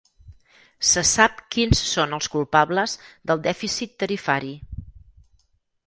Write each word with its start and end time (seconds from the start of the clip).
Se 0.91 1.03
sap 1.09 1.43
quins 1.55 1.83
són 1.91 2.17
els 2.19 2.31
culpables 2.37 2.97
del 3.33 3.45
dèficit 3.51 3.97
tarifari. 4.05 4.55